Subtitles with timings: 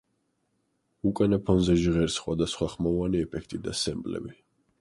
[1.09, 4.39] უკანა ფონზე ჟღერს სხვადასხვა ხმოვანი ეფექტი და სემპლები.